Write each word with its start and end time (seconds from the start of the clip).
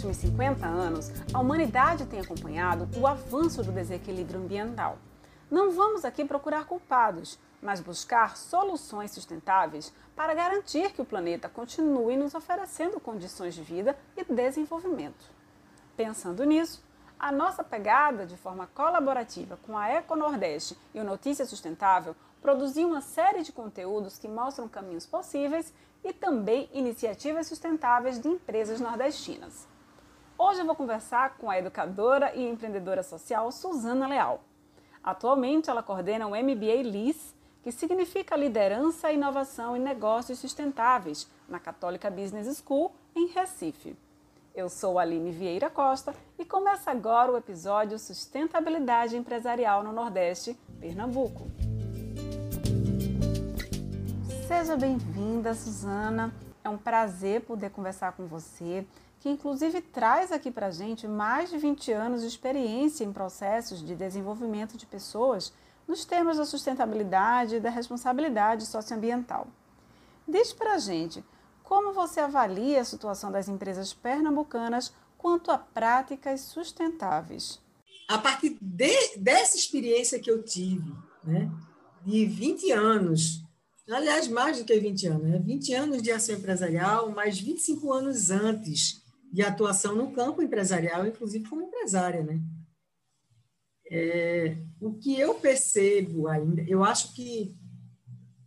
últimos 0.00 0.16
50 0.16 0.66
anos, 0.66 1.10
a 1.32 1.38
humanidade 1.38 2.06
tem 2.06 2.20
acompanhado 2.20 2.88
o 2.98 3.06
avanço 3.06 3.62
do 3.62 3.70
desequilíbrio 3.70 4.40
ambiental. 4.40 4.96
Não 5.50 5.72
vamos 5.72 6.06
aqui 6.06 6.24
procurar 6.24 6.64
culpados, 6.64 7.38
mas 7.60 7.80
buscar 7.80 8.36
soluções 8.36 9.10
sustentáveis 9.10 9.92
para 10.16 10.32
garantir 10.32 10.92
que 10.92 11.02
o 11.02 11.04
planeta 11.04 11.50
continue 11.50 12.16
nos 12.16 12.34
oferecendo 12.34 12.98
condições 12.98 13.54
de 13.54 13.62
vida 13.62 13.94
e 14.16 14.24
desenvolvimento. 14.24 15.30
Pensando 15.96 16.44
nisso, 16.44 16.82
a 17.18 17.30
nossa 17.30 17.62
pegada 17.62 18.24
de 18.24 18.38
forma 18.38 18.66
colaborativa 18.68 19.58
com 19.66 19.76
a 19.76 19.88
Eco 19.88 20.16
Nordeste 20.16 20.78
e 20.94 21.00
o 21.00 21.04
Notícia 21.04 21.44
Sustentável 21.44 22.16
produziu 22.40 22.88
uma 22.88 23.02
série 23.02 23.42
de 23.42 23.52
conteúdos 23.52 24.16
que 24.16 24.28
mostram 24.28 24.66
caminhos 24.66 25.04
possíveis 25.04 25.74
e 26.02 26.10
também 26.10 26.70
iniciativas 26.72 27.46
sustentáveis 27.46 28.18
de 28.18 28.28
empresas 28.28 28.80
nordestinas. 28.80 29.68
Hoje 30.42 30.60
eu 30.60 30.64
vou 30.64 30.74
conversar 30.74 31.36
com 31.36 31.50
a 31.50 31.58
educadora 31.58 32.34
e 32.34 32.48
empreendedora 32.48 33.02
social 33.02 33.52
Suzana 33.52 34.08
Leal. 34.08 34.42
Atualmente 35.04 35.68
ela 35.68 35.82
coordena 35.82 36.26
o 36.26 36.30
MBA 36.30 36.80
LIS, 36.82 37.34
que 37.62 37.70
significa 37.70 38.38
Liderança, 38.38 39.12
Inovação 39.12 39.76
e 39.76 39.78
Negócios 39.78 40.38
Sustentáveis, 40.38 41.28
na 41.46 41.58
Católica 41.58 42.10
Business 42.10 42.56
School, 42.56 42.90
em 43.14 43.26
Recife. 43.26 43.94
Eu 44.54 44.70
sou 44.70 44.98
Aline 44.98 45.30
Vieira 45.30 45.68
Costa 45.68 46.14
e 46.38 46.44
começa 46.46 46.90
agora 46.90 47.30
o 47.30 47.36
episódio 47.36 47.98
Sustentabilidade 47.98 49.18
Empresarial 49.18 49.84
no 49.84 49.92
Nordeste, 49.92 50.58
Pernambuco. 50.80 51.50
Seja 54.48 54.74
bem-vinda, 54.74 55.52
Suzana. 55.52 56.34
É 56.64 56.68
um 56.70 56.78
prazer 56.78 57.42
poder 57.42 57.68
conversar 57.70 58.12
com 58.12 58.26
você, 58.26 58.86
que 59.20 59.28
inclusive 59.28 59.82
traz 59.82 60.32
aqui 60.32 60.50
para 60.50 60.68
a 60.68 60.70
gente 60.70 61.06
mais 61.06 61.50
de 61.50 61.58
20 61.58 61.92
anos 61.92 62.22
de 62.22 62.26
experiência 62.26 63.04
em 63.04 63.12
processos 63.12 63.84
de 63.84 63.94
desenvolvimento 63.94 64.78
de 64.78 64.86
pessoas 64.86 65.52
nos 65.86 66.06
termos 66.06 66.38
da 66.38 66.46
sustentabilidade 66.46 67.56
e 67.56 67.60
da 67.60 67.68
responsabilidade 67.68 68.64
socioambiental. 68.64 69.46
Diz 70.26 70.52
para 70.52 70.74
a 70.74 70.78
gente 70.78 71.22
como 71.62 71.92
você 71.92 72.18
avalia 72.18 72.80
a 72.80 72.84
situação 72.84 73.30
das 73.30 73.46
empresas 73.46 73.92
pernambucanas 73.92 74.92
quanto 75.18 75.50
a 75.50 75.58
práticas 75.58 76.40
sustentáveis? 76.40 77.60
A 78.08 78.18
partir 78.18 78.56
de, 78.60 79.18
dessa 79.18 79.56
experiência 79.56 80.18
que 80.18 80.30
eu 80.30 80.42
tive, 80.42 80.92
né, 81.22 81.48
de 82.04 82.24
20 82.24 82.72
anos, 82.72 83.44
aliás, 83.88 84.26
mais 84.26 84.58
do 84.58 84.64
que 84.64 84.80
20 84.80 85.06
anos, 85.06 85.22
né, 85.22 85.38
20 85.38 85.74
anos 85.74 86.02
de 86.02 86.10
ação 86.10 86.34
empresarial, 86.34 87.10
mais 87.10 87.38
25 87.38 87.92
anos 87.92 88.30
antes 88.30 89.00
de 89.30 89.42
atuação 89.42 89.94
no 89.94 90.10
campo 90.10 90.42
empresarial, 90.42 91.06
inclusive 91.06 91.48
como 91.48 91.62
empresária, 91.62 92.22
né? 92.22 92.40
É, 93.92 94.56
o 94.80 94.94
que 94.94 95.18
eu 95.18 95.34
percebo 95.34 96.28
ainda, 96.28 96.62
eu 96.62 96.84
acho 96.84 97.12
que 97.14 97.54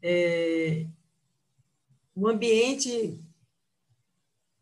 é, 0.02 0.86
o 2.16 2.28
ambiente 2.28 3.20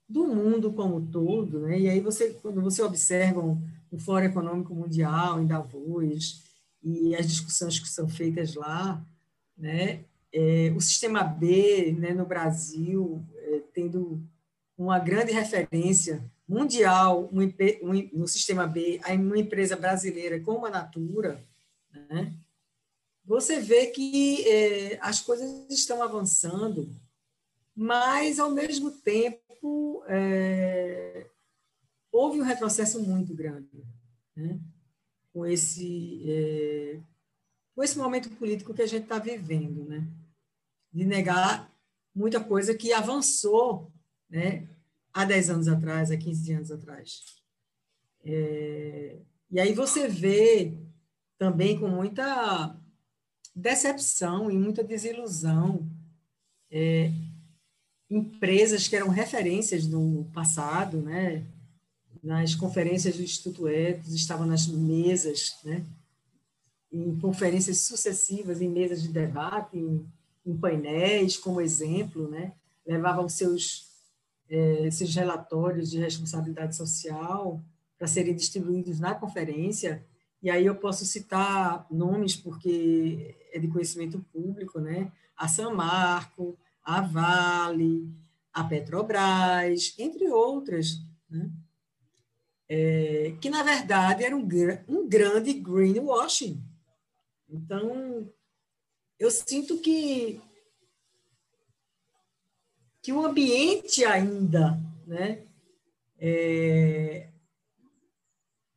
do 0.08 0.28
mundo 0.28 0.74
como 0.74 0.98
um 0.98 1.06
todo, 1.06 1.62
né? 1.62 1.80
E 1.80 1.90
aí 1.90 2.00
você, 2.00 2.34
quando 2.42 2.62
você 2.62 2.82
observa 2.82 3.42
o 3.92 3.98
Fórum 3.98 4.26
Econômico 4.26 4.76
Mundial 4.76 5.42
em 5.42 5.48
Davos 5.48 6.44
e 6.84 7.16
as 7.16 7.28
discussões 7.28 7.80
que 7.80 7.88
são 7.88 8.08
feitas 8.08 8.56
lá, 8.56 9.04
né? 9.58 10.04
É, 10.34 10.74
o 10.76 10.82
sistema 10.82 11.24
B, 11.24 11.94
né, 11.98 12.14
no 12.14 12.26
Brasil, 12.26 13.24
é, 13.36 13.62
tendo 13.74 14.24
uma 14.84 15.00
grande 15.00 15.32
referência 15.32 16.24
mundial 16.48 17.30
um, 17.32 17.42
um, 17.42 18.10
no 18.14 18.28
sistema 18.28 18.68
B, 18.68 19.00
uma 19.20 19.38
empresa 19.38 19.76
brasileira 19.76 20.40
como 20.40 20.66
a 20.66 20.70
Natura, 20.70 21.44
né? 22.10 22.34
Você 23.24 23.60
vê 23.60 23.88
que 23.88 24.48
é, 24.48 24.98
as 25.02 25.22
coisas 25.22 25.70
estão 25.70 26.02
avançando 26.02 26.90
mas, 27.76 28.40
ao 28.40 28.52
mesmo 28.52 28.92
tempo, 28.92 30.04
é, 30.08 31.26
houve 32.12 32.40
um 32.40 32.44
retrocesso 32.44 33.02
muito 33.02 33.34
grande 33.34 33.84
né? 34.36 34.60
com, 35.34 35.46
esse, 35.46 36.24
é, 36.30 37.00
com 37.74 37.84
esse 37.84 37.98
momento 37.98 38.30
político 38.32 38.74
que 38.74 38.82
a 38.82 38.88
gente 38.88 39.04
está 39.04 39.20
vivendo, 39.20 39.86
né? 39.86 40.06
de 40.92 41.06
negar 41.06 41.72
muita 42.14 42.44
coisa 42.44 42.76
que 42.76 42.92
avançou 42.92 43.92
né? 44.32 44.68
há 45.14 45.26
10 45.26 45.50
anos 45.50 45.68
atrás, 45.68 46.10
há 46.10 46.18
15 46.18 46.54
anos 46.54 46.72
atrás. 46.72 47.24
É, 48.24 49.18
e 49.52 49.60
aí 49.60 49.74
você 49.74 50.08
vê 50.08 50.74
também 51.38 51.78
com 51.78 51.88
muita 51.88 52.76
decepção 53.56 54.50
e 54.50 54.58
muita 54.58 54.84
desilusão 54.84 55.86
é, 56.72 57.12
empresas 58.10 58.88
que 58.88 58.96
eram 58.96 59.10
referências 59.10 59.86
no 59.86 60.26
passado, 60.34 61.02
né? 61.02 61.46
nas 62.24 62.54
conferências 62.56 63.16
do 63.16 63.24
Instituto 63.24 63.68
Etos, 63.68 64.14
estavam 64.14 64.46
nas 64.46 64.68
mesas, 64.68 65.58
né? 65.64 65.84
em 66.92 67.18
conferências 67.20 67.80
sucessivas, 67.80 68.62
em 68.62 68.70
mesas 68.70 69.02
de 69.02 69.10
debate, 69.10 69.78
em, 69.78 70.06
em 70.46 70.56
painéis, 70.56 71.38
como 71.38 71.62
exemplo, 71.62 72.30
né? 72.30 72.54
levavam 72.86 73.28
seus, 73.28 73.91
é, 74.52 74.92
seus 74.92 75.16
relatórios 75.16 75.90
de 75.90 75.98
responsabilidade 75.98 76.76
social 76.76 77.64
para 77.98 78.08
serem 78.08 78.36
distribuídos 78.36 79.00
na 79.00 79.16
conferência, 79.16 80.06
e 80.44 80.50
aí 80.50 80.66
eu 80.66 80.76
posso 80.76 81.06
citar 81.06 81.88
nomes 81.90 82.36
porque 82.36 83.36
é 83.52 83.58
de 83.58 83.68
conhecimento 83.68 84.20
público, 84.32 84.80
né? 84.80 85.12
A 85.38 85.48
San 85.48 85.72
Marco, 85.72 86.58
a 86.84 87.02
Vale, 87.02 88.14
a 88.52 88.64
Petrobras, 88.64 89.96
entre 89.98 90.28
outras, 90.30 91.00
né? 91.30 91.50
é, 92.74 93.36
que 93.42 93.50
na 93.50 93.64
verdade 93.64 94.24
era 94.24 94.34
um, 94.34 94.48
um 94.88 95.10
grande 95.10 95.52
greenwashing. 95.52 96.64
Então, 97.50 98.32
eu 99.20 99.30
sinto 99.30 99.78
que 99.80 100.40
que 103.02 103.12
o 103.12 103.26
ambiente 103.26 104.06
ainda, 104.06 104.80
né, 105.08 105.44
é, 106.18 107.30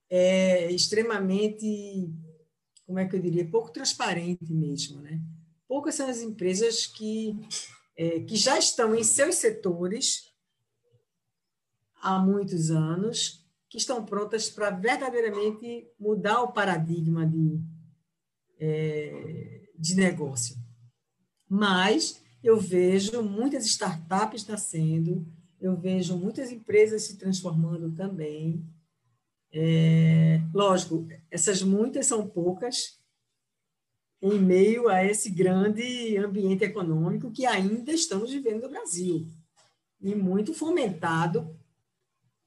é 0.08 0.70
extremamente, 0.72 2.10
como 2.86 2.98
é 2.98 3.06
que 3.06 3.16
eu 3.16 3.20
diria, 3.20 3.48
pouco 3.48 3.70
transparente 3.70 4.52
mesmo, 4.52 5.00
né? 5.00 5.20
Poucas 5.68 5.94
são 5.94 6.08
as 6.08 6.20
empresas 6.20 6.86
que 6.86 7.36
é, 7.96 8.20
que 8.20 8.36
já 8.36 8.58
estão 8.58 8.94
em 8.94 9.04
seus 9.04 9.36
setores 9.36 10.32
há 12.00 12.18
muitos 12.18 12.70
anos, 12.70 13.44
que 13.68 13.78
estão 13.78 14.04
prontas 14.04 14.50
para 14.50 14.70
verdadeiramente 14.70 15.88
mudar 15.98 16.42
o 16.42 16.52
paradigma 16.52 17.26
de, 17.26 17.60
é, 18.58 19.68
de 19.76 19.94
negócio. 19.94 20.56
Mas 21.48 22.22
eu 22.44 22.60
vejo 22.60 23.22
muitas 23.22 23.64
startups 23.64 24.46
nascendo, 24.46 25.26
eu 25.60 25.74
vejo 25.74 26.16
muitas 26.16 26.52
empresas 26.52 27.02
se 27.02 27.16
transformando 27.16 27.90
também. 27.92 28.62
É, 29.50 30.40
lógico, 30.52 31.08
essas 31.30 31.62
muitas 31.62 32.06
são 32.06 32.28
poucas, 32.28 33.00
em 34.20 34.38
meio 34.38 34.88
a 34.88 35.04
esse 35.04 35.30
grande 35.30 36.16
ambiente 36.16 36.64
econômico 36.64 37.30
que 37.30 37.46
ainda 37.46 37.92
estamos 37.92 38.30
vivendo 38.30 38.62
no 38.62 38.70
Brasil, 38.70 39.26
e 40.00 40.14
muito 40.14 40.52
fomentado 40.52 41.58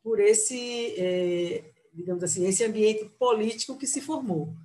por 0.04 0.20
esse, 0.20 0.94
é, 0.98 1.72
digamos 1.94 2.24
assim, 2.24 2.46
esse 2.46 2.64
ambiente 2.64 3.06
político 3.18 3.78
que 3.78 3.88
se 3.88 4.00
formou. 4.00 4.56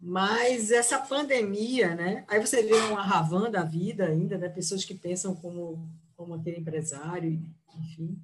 Mas 0.00 0.70
essa 0.70 0.98
pandemia, 0.98 1.94
né? 1.94 2.24
Aí 2.26 2.40
você 2.40 2.62
vê 2.62 2.74
uma 2.74 3.02
ravan 3.02 3.50
da 3.50 3.62
vida 3.62 4.06
ainda, 4.06 4.38
né? 4.38 4.48
Pessoas 4.48 4.84
que 4.84 4.94
pensam 4.94 5.34
como, 5.34 5.86
como 6.16 6.34
aquele 6.34 6.58
empresário, 6.58 7.38
enfim. 7.78 8.18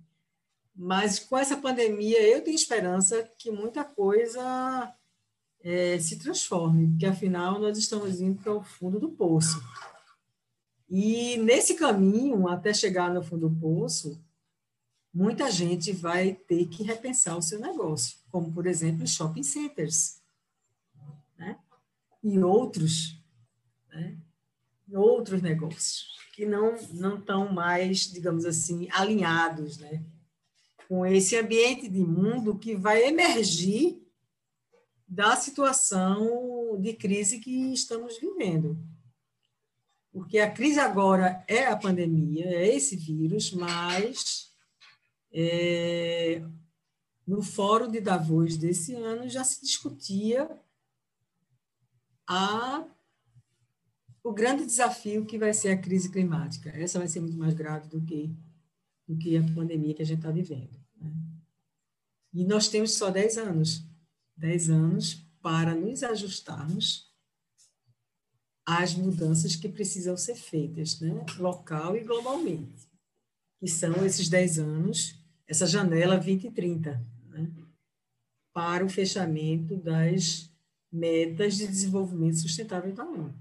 Mas 0.75 1.19
com 1.19 1.37
essa 1.37 1.57
pandemia, 1.57 2.21
eu 2.23 2.43
tenho 2.43 2.55
esperança 2.55 3.31
que 3.39 3.51
muita 3.51 3.85
coisa 3.85 4.95
é, 5.63 5.99
se 5.99 6.19
transforme, 6.19 6.89
porque 6.89 7.07
afinal 7.07 7.59
nós 7.59 7.77
estamos 7.77 8.21
indo 8.21 8.41
para 8.43 8.55
o 8.55 8.63
fundo 8.63 8.99
do 8.99 9.11
poço. 9.11 9.63
E 10.89 11.37
nesse 11.39 11.75
caminho, 11.75 12.49
até 12.49 12.73
chegar 12.73 13.13
no 13.13 13.23
fundo 13.23 13.49
do 13.49 13.57
poço, 13.57 14.23
muita 15.13 15.51
gente 15.51 15.93
vai 15.93 16.35
ter 16.35 16.67
que 16.67 16.83
repensar 16.83 17.37
o 17.37 17.43
seu 17.43 17.59
negócio, 17.59 18.19
como, 18.31 18.53
por 18.53 18.67
exemplo, 18.67 19.07
shopping 19.07 19.43
centers, 19.43 20.21
né? 21.37 21.59
E 22.27 22.39
outros, 22.41 23.23
né? 23.89 24.19
outros 24.93 25.41
negócios, 25.41 26.17
que 26.35 26.45
não, 26.45 26.77
não 26.93 27.19
estão 27.19 27.53
mais, 27.53 28.11
digamos 28.11 28.45
assim, 28.45 28.89
alinhados 28.91 29.79
né? 29.79 30.05
com 30.89 31.07
esse 31.07 31.37
ambiente 31.37 31.89
de 31.89 32.01
mundo 32.01 32.59
que 32.59 32.75
vai 32.75 33.05
emergir 33.05 34.03
da 35.07 35.37
situação 35.37 36.77
de 36.81 36.93
crise 36.95 37.39
que 37.39 37.73
estamos 37.73 38.19
vivendo. 38.19 38.77
Porque 40.13 40.39
a 40.39 40.51
crise 40.51 40.81
agora 40.81 41.45
é 41.47 41.67
a 41.67 41.77
pandemia, 41.77 42.47
é 42.47 42.75
esse 42.75 42.97
vírus, 42.97 43.53
mas 43.53 44.51
é, 45.33 46.43
no 47.27 47.43
Fórum 47.43 47.91
de 47.91 48.01
Davos 48.01 48.57
desse 48.57 48.95
ano 48.95 49.29
já 49.29 49.45
se 49.45 49.61
discutia 49.61 50.49
a, 52.29 52.85
o 54.23 54.33
grande 54.33 54.67
desafio 54.67 55.25
que 55.27 55.39
vai 55.39 55.53
ser 55.53 55.71
a 55.71 55.79
crise 55.79 56.11
climática. 56.11 56.71
Essa 56.71 56.99
vai 56.99 57.09
ser 57.09 57.21
muito 57.21 57.37
mais 57.37 57.55
grave 57.55 57.89
do 57.89 58.03
que, 58.03 58.35
do 59.07 59.17
que 59.17 59.37
a 59.37 59.43
pandemia 59.55 59.95
que 59.95 60.03
a 60.03 60.07
gente 60.07 60.19
está 60.19 60.31
vivendo. 60.31 60.77
Né? 60.97 61.13
E 62.33 62.45
nós 62.45 62.69
temos 62.69 62.95
só 62.95 63.11
10 63.11 63.39
anos 63.39 63.87
10 64.37 64.71
anos 64.71 65.27
para 65.41 65.75
nos 65.75 66.03
ajustarmos 66.03 67.11
às 68.65 68.95
mudanças 68.95 69.57
que 69.57 69.69
precisam 69.69 70.17
ser 70.17 70.35
feitas, 70.35 71.01
né? 71.01 71.25
local 71.39 71.97
e 71.97 72.03
globalmente, 72.03 72.89
que 73.59 73.69
são 73.69 74.05
esses 74.05 74.29
10 74.29 74.59
anos, 74.59 75.19
essa 75.47 75.67
janela 75.67 76.17
2030, 76.17 77.01
né? 77.29 77.53
para 78.53 78.85
o 78.85 78.89
fechamento 78.89 79.77
das 79.77 80.53
metas 80.97 81.57
de 81.57 81.67
desenvolvimento 81.67 82.39
sustentável 82.39 82.93
da 82.93 83.05
ONU. 83.05 83.35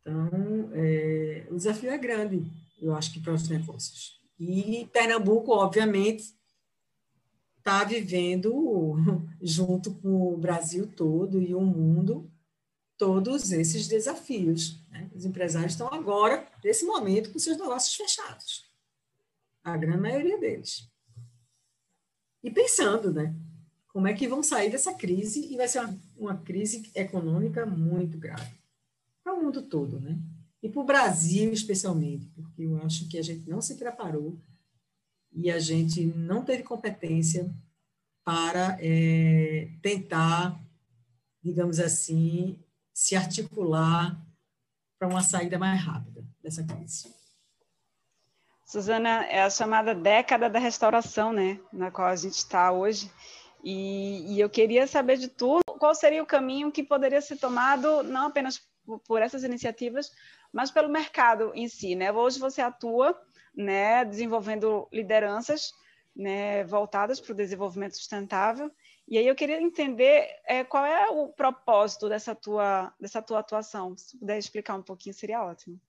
Então, 0.00 0.70
é, 0.72 1.46
o 1.50 1.56
desafio 1.56 1.90
é 1.90 1.98
grande, 1.98 2.44
eu 2.80 2.94
acho 2.94 3.12
que 3.12 3.20
para 3.20 3.34
os 3.34 3.48
negócios. 3.48 4.20
E 4.38 4.88
Pernambuco, 4.92 5.52
obviamente, 5.52 6.34
está 7.58 7.84
vivendo, 7.84 8.96
junto 9.40 9.94
com 9.94 10.32
o 10.32 10.36
Brasil 10.36 10.86
todo 10.86 11.40
e 11.40 11.54
o 11.54 11.60
mundo, 11.60 12.30
todos 12.96 13.52
esses 13.52 13.86
desafios. 13.86 14.82
Né? 14.90 15.10
Os 15.14 15.24
empresários 15.24 15.72
estão 15.72 15.88
agora, 15.88 16.46
nesse 16.64 16.84
momento, 16.84 17.32
com 17.32 17.38
seus 17.38 17.58
negócios 17.58 17.94
fechados. 17.94 18.70
A 19.62 19.76
grande 19.76 20.00
maioria 20.00 20.38
deles. 20.38 20.90
E 22.42 22.50
pensando, 22.50 23.12
né? 23.12 23.34
Como 23.92 24.06
é 24.06 24.14
que 24.14 24.28
vão 24.28 24.42
sair 24.42 24.70
dessa 24.70 24.94
crise? 24.94 25.52
E 25.52 25.56
vai 25.56 25.68
ser 25.68 25.80
uma, 25.80 25.98
uma 26.16 26.36
crise 26.38 26.90
econômica 26.94 27.66
muito 27.66 28.18
grave. 28.18 28.58
Para 29.22 29.34
o 29.34 29.42
mundo 29.42 29.62
todo, 29.62 30.00
né? 30.00 30.18
E 30.62 30.68
para 30.68 30.80
o 30.80 30.84
Brasil, 30.84 31.52
especialmente, 31.52 32.26
porque 32.28 32.62
eu 32.62 32.76
acho 32.82 33.08
que 33.08 33.18
a 33.18 33.22
gente 33.22 33.48
não 33.48 33.60
se 33.60 33.76
preparou 33.76 34.38
e 35.32 35.50
a 35.50 35.58
gente 35.58 36.04
não 36.04 36.44
teve 36.44 36.62
competência 36.62 37.52
para 38.24 38.76
é, 38.80 39.70
tentar, 39.82 40.60
digamos 41.42 41.80
assim, 41.80 42.58
se 42.92 43.16
articular 43.16 44.20
para 44.98 45.08
uma 45.08 45.22
saída 45.22 45.58
mais 45.58 45.80
rápida 45.80 46.22
dessa 46.42 46.62
crise. 46.62 47.08
Suzana, 48.66 49.24
é 49.24 49.42
a 49.42 49.50
chamada 49.50 49.94
década 49.94 50.48
da 50.48 50.58
restauração, 50.58 51.32
né, 51.32 51.58
na 51.72 51.90
qual 51.90 52.06
a 52.06 52.14
gente 52.14 52.34
está 52.34 52.70
hoje. 52.70 53.10
E, 53.62 54.34
e, 54.34 54.40
eu 54.40 54.48
queria 54.48 54.86
saber 54.86 55.16
de 55.16 55.28
tudo, 55.28 55.62
qual 55.78 55.94
seria 55.94 56.22
o 56.22 56.26
caminho 56.26 56.72
que 56.72 56.82
poderia 56.82 57.20
ser 57.20 57.36
tomado, 57.36 58.02
não 58.02 58.28
apenas 58.28 58.62
por, 59.06 59.20
essas 59.20 59.44
iniciativas, 59.44 60.10
mas 60.52 60.70
pelo 60.70 60.88
mercado 60.88 61.52
em 61.54 61.68
si, 61.68 61.94
né? 61.94 62.10
Hoje 62.10 62.38
você 62.38 62.60
atua 62.60 63.20
né, 63.54 64.04
desenvolvendo 64.04 64.88
lideranças 64.92 65.72
né, 66.14 66.64
voltadas 66.64 67.20
para 67.20 67.32
o 67.32 67.36
desenvolvimento 67.36 67.96
sustentável. 67.96 68.70
E 69.06 69.18
aí 69.18 69.26
eu 69.26 69.34
queria 69.34 69.60
entender 69.60 70.28
é, 70.46 70.62
qual 70.64 70.84
é 70.84 71.08
o 71.08 71.28
propósito 71.28 72.08
dessa 72.08 72.34
tua, 72.34 72.92
dessa 73.00 73.20
tua 73.20 73.40
atuação. 73.40 73.96
Se 73.96 74.16
puder 74.18 74.38
explicar 74.38 74.76
um 74.76 74.82
pouquinho, 74.82 75.14
seria 75.14 75.44
ótimo. 75.44 75.80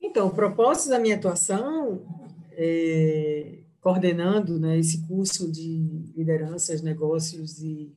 Então, 0.00 0.26
o 0.26 0.34
propósito 0.34 0.90
da 0.90 0.98
minha 0.98 1.16
atuação, 1.16 2.06
é, 2.52 3.63
coordenando 3.84 4.58
né, 4.58 4.78
esse 4.78 5.06
curso 5.06 5.52
de 5.52 6.10
lideranças, 6.16 6.80
negócios 6.80 7.60
e 7.60 7.94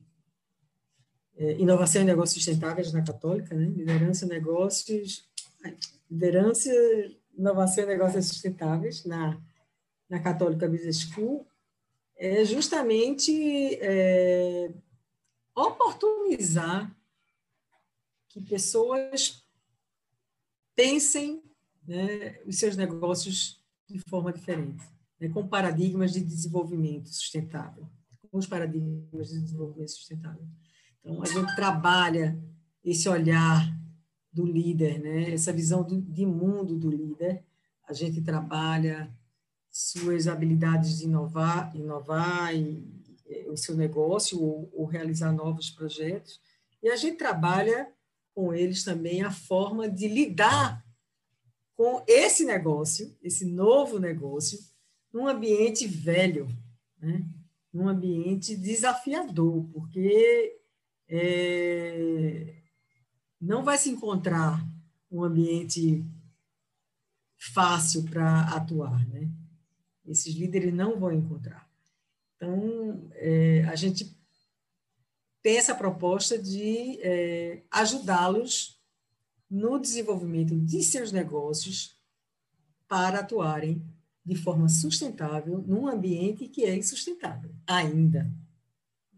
é, 1.34 1.52
inovação 1.52 2.02
e 2.02 2.04
negócios 2.04 2.34
sustentáveis 2.34 2.92
na 2.92 3.02
Católica, 3.02 3.54
né, 3.54 3.64
liderança, 3.64 4.26
negócios, 4.26 5.26
liderança, 6.10 6.70
inovação 7.34 7.84
e 7.84 7.86
negócios 7.86 8.26
sustentáveis 8.26 9.06
na, 9.06 9.40
na 10.10 10.20
Católica 10.20 10.68
Business 10.68 10.98
School, 10.98 11.46
é 12.16 12.44
justamente 12.44 13.78
é, 13.80 14.70
oportunizar 15.54 16.94
que 18.28 18.42
pessoas 18.42 19.42
pensem 20.76 21.42
né, 21.86 22.38
os 22.44 22.58
seus 22.58 22.76
negócios 22.76 23.58
de 23.88 23.98
forma 24.00 24.30
diferente, 24.34 24.97
né, 25.20 25.28
com 25.28 25.46
paradigmas 25.46 26.12
de 26.12 26.20
desenvolvimento 26.20 27.08
sustentável, 27.08 27.88
com 28.30 28.38
os 28.38 28.46
paradigmas 28.46 29.30
de 29.30 29.40
desenvolvimento 29.40 29.90
sustentável. 29.90 30.46
Então, 31.00 31.22
a 31.22 31.26
gente 31.26 31.54
trabalha 31.54 32.38
esse 32.84 33.08
olhar 33.08 33.76
do 34.32 34.44
líder, 34.44 35.00
né? 35.00 35.32
essa 35.32 35.52
visão 35.52 35.82
do, 35.82 36.00
de 36.00 36.24
mundo 36.24 36.76
do 36.76 36.90
líder. 36.90 37.44
A 37.86 37.92
gente 37.92 38.20
trabalha 38.20 39.12
suas 39.70 40.28
habilidades 40.28 40.98
de 40.98 41.04
inovar, 41.04 41.74
inovar 41.74 42.54
e, 42.54 42.84
e, 43.26 43.48
o 43.48 43.56
seu 43.56 43.76
negócio 43.76 44.40
ou, 44.40 44.70
ou 44.72 44.86
realizar 44.86 45.32
novos 45.32 45.70
projetos. 45.70 46.40
E 46.82 46.88
a 46.88 46.96
gente 46.96 47.16
trabalha 47.16 47.92
com 48.34 48.54
eles 48.54 48.84
também 48.84 49.22
a 49.22 49.30
forma 49.30 49.88
de 49.88 50.06
lidar 50.06 50.84
com 51.74 52.02
esse 52.06 52.44
negócio, 52.44 53.16
esse 53.22 53.44
novo 53.44 53.98
negócio, 53.98 54.58
num 55.12 55.26
ambiente 55.26 55.86
velho, 55.86 56.48
né? 57.00 57.24
num 57.72 57.88
ambiente 57.88 58.56
desafiador, 58.56 59.64
porque 59.72 60.58
é, 61.08 62.54
não 63.40 63.62
vai 63.62 63.78
se 63.78 63.90
encontrar 63.90 64.64
um 65.10 65.22
ambiente 65.22 66.04
fácil 67.36 68.04
para 68.04 68.42
atuar, 68.54 69.06
né? 69.08 69.30
Esses 70.04 70.34
líderes 70.34 70.72
não 70.72 70.98
vão 70.98 71.12
encontrar. 71.12 71.68
Então, 72.36 73.08
é, 73.12 73.64
a 73.64 73.76
gente 73.76 74.16
tem 75.42 75.56
essa 75.56 75.74
proposta 75.74 76.38
de 76.38 76.98
é, 77.00 77.62
ajudá-los 77.70 78.80
no 79.50 79.78
desenvolvimento 79.78 80.58
de 80.58 80.82
seus 80.82 81.12
negócios 81.12 81.96
para 82.86 83.20
atuarem 83.20 83.82
de 84.28 84.36
forma 84.36 84.68
sustentável 84.68 85.64
num 85.66 85.88
ambiente 85.88 86.48
que 86.48 86.62
é 86.62 86.76
insustentável 86.76 87.50
ainda. 87.66 88.30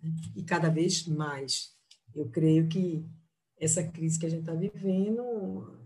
Né? 0.00 0.12
E 0.36 0.44
cada 0.44 0.70
vez 0.70 1.04
mais. 1.04 1.74
Eu 2.14 2.28
creio 2.28 2.68
que 2.68 3.04
essa 3.58 3.82
crise 3.82 4.20
que 4.20 4.26
a 4.26 4.28
gente 4.28 4.42
está 4.42 4.54
vivendo 4.54 5.76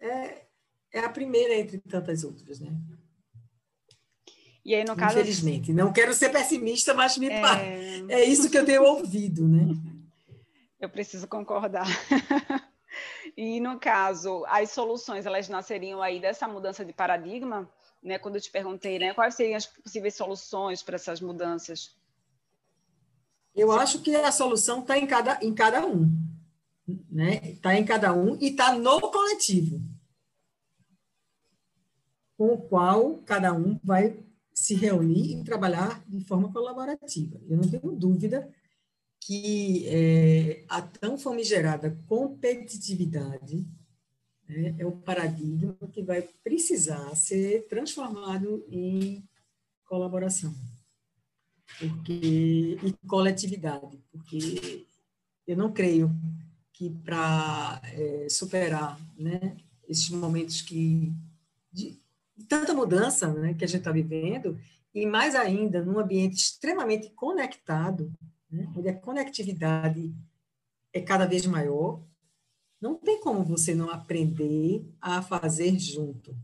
é, 0.00 0.46
é 0.92 0.98
a 0.98 1.08
primeira 1.08 1.54
entre 1.54 1.78
tantas 1.78 2.24
outras, 2.24 2.58
né? 2.58 2.76
E 4.64 4.74
aí, 4.74 4.84
no 4.84 4.96
caso... 4.96 5.18
Infelizmente. 5.18 5.72
Não 5.72 5.92
quero 5.92 6.12
ser 6.12 6.30
pessimista, 6.30 6.92
mas 6.94 7.16
me 7.18 7.28
é... 7.28 8.04
é 8.08 8.24
isso 8.24 8.50
que 8.50 8.58
eu 8.58 8.64
tenho 8.64 8.82
ouvido, 8.82 9.46
né? 9.46 9.64
Eu 10.80 10.88
preciso 10.88 11.26
concordar. 11.26 11.86
e, 13.36 13.58
no 13.58 13.80
caso, 13.80 14.44
as 14.46 14.70
soluções, 14.70 15.26
elas 15.26 15.48
nasceriam 15.48 16.00
aí 16.00 16.20
dessa 16.20 16.46
mudança 16.46 16.84
de 16.84 16.92
paradigma? 16.92 17.68
Né? 18.02 18.18
Quando 18.18 18.36
eu 18.36 18.40
te 18.40 18.50
perguntei, 18.50 18.98
né? 18.98 19.12
Quais 19.14 19.34
seriam 19.34 19.56
as 19.56 19.66
possíveis 19.66 20.14
soluções 20.14 20.82
para 20.82 20.96
essas 20.96 21.20
mudanças? 21.20 21.96
Eu 23.54 23.72
acho 23.72 24.00
que 24.02 24.14
a 24.14 24.30
solução 24.30 24.80
está 24.80 24.96
em 24.96 25.06
cada, 25.06 25.38
em 25.42 25.54
cada 25.54 25.84
um 25.84 26.28
né? 27.10 27.40
Está 27.50 27.74
em 27.74 27.84
cada 27.84 28.14
um 28.14 28.36
e 28.40 28.48
está 28.48 28.74
no 28.74 29.00
coletivo, 29.00 29.82
com 32.36 32.54
o 32.54 32.58
qual 32.58 33.18
cada 33.26 33.52
um 33.52 33.78
vai 33.82 34.18
se 34.54 34.74
reunir 34.74 35.38
e 35.38 35.44
trabalhar 35.44 36.02
de 36.06 36.20
forma 36.24 36.52
colaborativa. 36.52 37.40
Eu 37.48 37.58
não 37.58 37.68
tenho 37.68 37.92
dúvida 37.92 38.50
que 39.20 39.86
é, 39.88 40.64
a 40.68 40.80
tão 40.80 41.18
famigerada 41.18 41.96
competitividade 42.06 43.66
né, 44.48 44.74
é 44.78 44.86
o 44.86 44.92
paradigma 44.92 45.76
que 45.92 46.02
vai 46.02 46.22
precisar 46.42 47.14
ser 47.14 47.66
transformado 47.68 48.64
em 48.70 49.22
colaboração. 49.84 50.54
Porque 51.78 52.78
e 52.82 52.92
coletividade, 53.06 54.02
porque 54.10 54.86
eu 55.46 55.56
não 55.56 55.72
creio 55.72 56.10
que 56.72 56.90
para 56.90 57.80
é, 57.84 58.28
superar 58.28 58.98
né, 59.18 59.56
esses 59.86 60.08
momentos 60.10 60.62
que 60.62 61.12
de, 61.72 61.98
tanta 62.48 62.72
mudança 62.72 63.32
né, 63.34 63.54
que 63.54 63.64
a 63.64 63.68
gente 63.68 63.80
está 63.80 63.92
vivendo, 63.92 64.58
e 64.94 65.06
mais 65.06 65.34
ainda 65.34 65.84
num 65.84 65.98
ambiente 65.98 66.36
extremamente 66.36 67.10
conectado, 67.10 68.12
né, 68.50 68.72
onde 68.76 68.88
a 68.88 68.98
conectividade 68.98 70.14
é 70.92 71.00
cada 71.00 71.26
vez 71.26 71.44
maior, 71.46 72.00
não 72.80 72.94
tem 72.94 73.20
como 73.20 73.44
você 73.44 73.74
não 73.74 73.90
aprender 73.90 74.86
a 75.00 75.20
fazer 75.20 75.78
junto. 75.78 76.36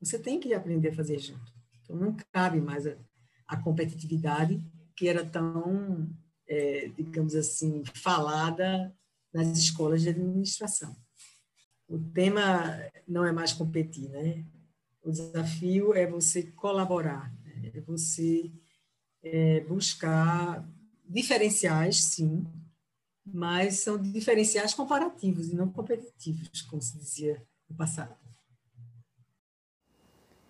Você 0.00 0.18
tem 0.18 0.40
que 0.40 0.52
aprender 0.52 0.88
a 0.88 0.94
fazer 0.94 1.18
junto. 1.18 1.52
Então, 1.82 1.96
não 1.96 2.16
cabe 2.32 2.60
mais 2.60 2.86
a, 2.86 2.96
a 3.46 3.56
competitividade 3.56 4.64
que 4.96 5.08
era 5.08 5.24
tão, 5.24 6.08
é, 6.48 6.88
digamos 6.88 7.34
assim, 7.34 7.82
falada 7.94 8.94
nas 9.32 9.56
escolas 9.56 10.02
de 10.02 10.08
administração. 10.08 10.96
O 11.88 11.98
tema 11.98 12.78
não 13.06 13.24
é 13.24 13.32
mais 13.32 13.52
competir, 13.52 14.08
né? 14.10 14.44
O 15.02 15.10
desafio 15.10 15.94
é 15.94 16.06
você 16.06 16.42
colaborar, 16.52 17.32
né? 17.42 17.72
é 17.74 17.80
você 17.80 18.52
é, 19.22 19.60
buscar 19.60 20.68
diferenciais, 21.08 22.04
sim, 22.04 22.46
mas 23.32 23.80
são 23.80 23.98
diferenciais 23.98 24.74
comparativos 24.74 25.48
e 25.48 25.54
não 25.54 25.70
competitivos, 25.70 26.62
como 26.62 26.82
se 26.82 26.98
dizia 26.98 27.42
no 27.68 27.76
passado. 27.76 28.14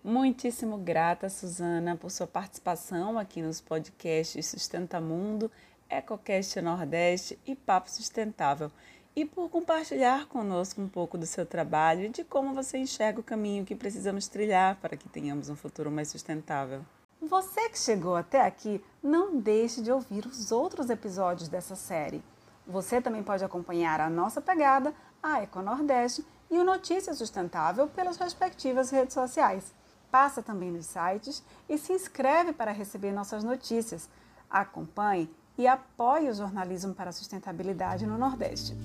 Muitíssimo 0.03 0.77
grata, 0.77 1.29
Suzana, 1.29 1.95
por 1.95 2.09
sua 2.09 2.25
participação 2.25 3.19
aqui 3.19 3.41
nos 3.41 3.61
podcasts 3.61 4.47
Sustenta 4.47 4.99
Mundo, 4.99 5.51
EcoCast 5.87 6.59
Nordeste 6.59 7.37
e 7.45 7.55
Papo 7.55 7.91
Sustentável 7.91 8.71
e 9.15 9.25
por 9.25 9.49
compartilhar 9.49 10.25
conosco 10.27 10.81
um 10.81 10.87
pouco 10.87 11.17
do 11.17 11.25
seu 11.25 11.45
trabalho 11.45 12.05
e 12.05 12.09
de 12.09 12.23
como 12.23 12.53
você 12.53 12.77
enxerga 12.77 13.19
o 13.19 13.23
caminho 13.23 13.65
que 13.65 13.75
precisamos 13.75 14.27
trilhar 14.27 14.77
para 14.77 14.97
que 14.97 15.09
tenhamos 15.09 15.49
um 15.49 15.55
futuro 15.55 15.91
mais 15.91 16.07
sustentável. 16.07 16.81
Você 17.21 17.69
que 17.69 17.77
chegou 17.77 18.15
até 18.15 18.41
aqui, 18.41 18.83
não 19.03 19.39
deixe 19.39 19.81
de 19.81 19.91
ouvir 19.91 20.25
os 20.25 20.51
outros 20.51 20.89
episódios 20.89 21.47
dessa 21.47 21.75
série. 21.75 22.23
Você 22.65 23.01
também 23.01 23.23
pode 23.23 23.43
acompanhar 23.43 23.99
a 23.99 24.09
nossa 24.09 24.39
pegada, 24.39 24.93
a 25.21 25.41
Econordeste 25.41 26.25
e 26.49 26.57
o 26.57 26.63
Notícia 26.63 27.13
Sustentável 27.13 27.87
pelas 27.87 28.17
respectivas 28.17 28.89
redes 28.89 29.13
sociais. 29.13 29.73
Passa 30.11 30.41
também 30.41 30.71
nos 30.71 30.85
sites 30.85 31.43
e 31.69 31.77
se 31.77 31.93
inscreve 31.93 32.53
para 32.53 32.71
receber 32.71 33.11
nossas 33.11 33.43
notícias. 33.43 34.09
Acompanhe 34.49 35.33
e 35.57 35.67
apoie 35.67 36.29
o 36.29 36.33
jornalismo 36.33 36.93
para 36.93 37.09
a 37.09 37.13
sustentabilidade 37.13 38.05
no 38.05 38.17
Nordeste. 38.17 38.75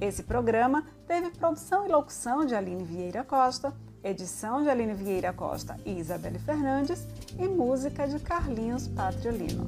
Esse 0.00 0.22
programa 0.22 0.86
teve 1.06 1.30
produção 1.30 1.86
e 1.86 1.88
locução 1.88 2.44
de 2.44 2.54
Aline 2.54 2.84
Vieira 2.84 3.24
Costa, 3.24 3.74
edição 4.04 4.62
de 4.62 4.68
Aline 4.68 4.92
Vieira 4.92 5.32
Costa 5.32 5.80
e 5.84 5.98
Isabelle 5.98 6.38
Fernandes 6.38 7.06
e 7.38 7.48
música 7.48 8.06
de 8.06 8.20
Carlinhos 8.20 8.86
Patriolino. 8.86 9.64